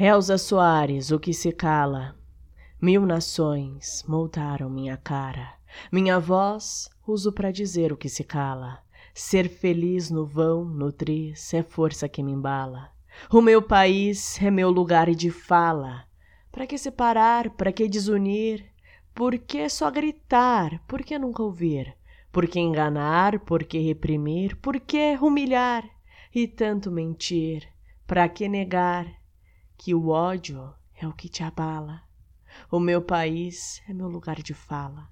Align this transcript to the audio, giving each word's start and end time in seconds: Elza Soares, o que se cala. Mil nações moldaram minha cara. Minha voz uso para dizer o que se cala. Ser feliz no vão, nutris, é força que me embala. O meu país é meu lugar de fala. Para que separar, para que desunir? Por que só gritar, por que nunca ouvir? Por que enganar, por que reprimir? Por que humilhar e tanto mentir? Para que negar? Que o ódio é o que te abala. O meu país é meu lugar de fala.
Elza 0.00 0.38
Soares, 0.38 1.10
o 1.10 1.18
que 1.18 1.34
se 1.34 1.50
cala. 1.50 2.14
Mil 2.80 3.04
nações 3.04 4.04
moldaram 4.06 4.70
minha 4.70 4.96
cara. 4.96 5.54
Minha 5.90 6.20
voz 6.20 6.88
uso 7.04 7.32
para 7.32 7.50
dizer 7.50 7.92
o 7.92 7.96
que 7.96 8.08
se 8.08 8.22
cala. 8.22 8.78
Ser 9.12 9.48
feliz 9.48 10.08
no 10.08 10.24
vão, 10.24 10.64
nutris, 10.64 11.52
é 11.52 11.64
força 11.64 12.08
que 12.08 12.22
me 12.22 12.30
embala. 12.30 12.92
O 13.28 13.40
meu 13.40 13.60
país 13.60 14.40
é 14.40 14.52
meu 14.52 14.70
lugar 14.70 15.12
de 15.16 15.32
fala. 15.32 16.04
Para 16.52 16.64
que 16.64 16.78
separar, 16.78 17.50
para 17.50 17.72
que 17.72 17.88
desunir? 17.88 18.66
Por 19.12 19.36
que 19.36 19.68
só 19.68 19.90
gritar, 19.90 20.80
por 20.86 21.02
que 21.02 21.18
nunca 21.18 21.42
ouvir? 21.42 21.92
Por 22.30 22.46
que 22.46 22.60
enganar, 22.60 23.40
por 23.40 23.64
que 23.64 23.80
reprimir? 23.80 24.54
Por 24.58 24.78
que 24.78 25.18
humilhar 25.20 25.82
e 26.32 26.46
tanto 26.46 26.88
mentir? 26.88 27.66
Para 28.06 28.28
que 28.28 28.48
negar? 28.48 29.17
Que 29.78 29.94
o 29.94 30.08
ódio 30.08 30.74
é 30.96 31.06
o 31.06 31.12
que 31.12 31.28
te 31.28 31.44
abala. 31.44 32.02
O 32.70 32.80
meu 32.80 33.00
país 33.00 33.80
é 33.88 33.94
meu 33.94 34.08
lugar 34.08 34.42
de 34.42 34.52
fala. 34.52 35.08